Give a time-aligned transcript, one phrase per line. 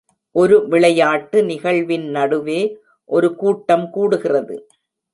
[0.35, 2.59] ஒரு விளையாட்டு நிகழ்வின் நடுவே
[3.09, 4.57] ஒரு கூட்டம் கூடுகிறது.